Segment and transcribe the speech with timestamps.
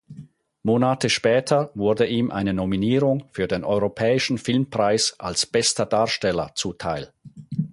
[0.63, 7.13] Monate später wurde ihm eine Nominierung für den Europäischen Filmpreis als "Bester Darsteller" zuteil.